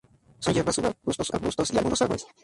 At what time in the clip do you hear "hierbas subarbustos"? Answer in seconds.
0.55-1.31